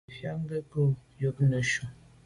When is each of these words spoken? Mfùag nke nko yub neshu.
Mfùag 0.09 0.37
nke 0.43 0.57
nko 0.65 0.81
yub 1.21 1.37
neshu. 1.49 1.83